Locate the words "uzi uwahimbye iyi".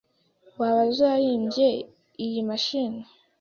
0.89-2.41